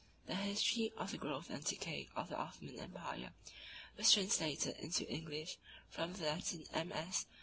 [0.25, 2.17] The history of the Growth and Decay (A.D.
[2.17, 3.33] 1300—1683) of the Othman empire
[3.97, 5.57] was translated into English
[5.89, 7.27] from the Latin MS.